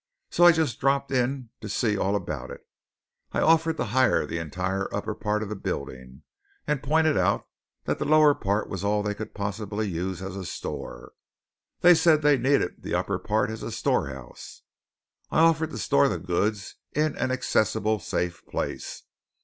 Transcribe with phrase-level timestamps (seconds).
[0.31, 2.65] So I just dropped in to see them about it.
[3.33, 6.23] I offered to hire the entire upper part of the building;
[6.65, 7.47] and pointed out
[7.83, 11.11] that the lower part was all they could possibly use as a store.
[11.81, 14.63] They said they needed the upper part as storehouse.
[15.29, 19.03] I offered to store the goods in an accessible safe place.